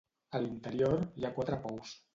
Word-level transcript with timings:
A 0.39 0.41
l'interior 0.45 0.99
hi 1.21 1.27
ha 1.29 1.33
quatre 1.37 1.65
pous. 1.69 1.99